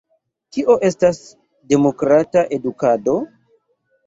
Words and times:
Kio 0.55 0.77
estas 0.87 1.19
Demokrata 1.75 2.45
Edukado? 2.59 3.17